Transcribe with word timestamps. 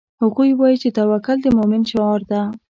هغوی 0.21 0.49
وایي 0.59 0.77
چې 0.83 0.89
توکل 0.97 1.37
د 1.41 1.47
مومن 1.57 1.81
شعار 1.91 2.21
ده 2.31 2.41